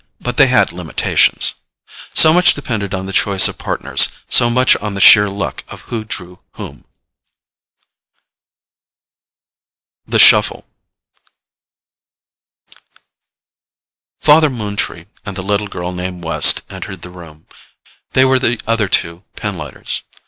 [0.19, 1.53] But they had limitations.
[2.11, 5.81] So much depended on the choice of Partners, so much on the sheer luck of
[5.81, 6.85] who drew whom.
[10.07, 10.65] THE SHUFFLE
[14.19, 17.45] Father Moontree and the little girl named West entered the room.
[18.13, 20.01] They were the other two pinlighters.